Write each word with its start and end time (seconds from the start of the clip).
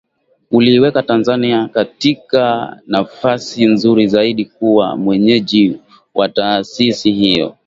uliiweka 0.51 1.03
Tanzania 1.03 1.67
katika 1.67 2.77
nafasi 2.87 3.65
nzuri 3.65 4.07
zaidi 4.07 4.45
kuwa 4.45 4.97
mwenyeji 4.97 5.79
wa 6.15 6.29
taasisi 6.29 7.11
hiyo 7.11 7.55